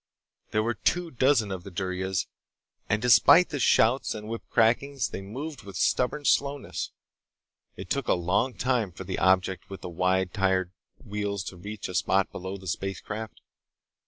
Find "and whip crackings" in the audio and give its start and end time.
4.15-5.09